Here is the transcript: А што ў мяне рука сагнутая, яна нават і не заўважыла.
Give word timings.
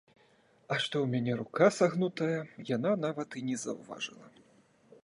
А 0.71 0.77
што 0.83 0.95
ў 1.01 1.07
мяне 1.13 1.35
рука 1.41 1.67
сагнутая, 1.79 2.39
яна 2.75 2.95
нават 3.05 3.29
і 3.43 3.47
не 3.53 3.57
заўважыла. 3.67 4.27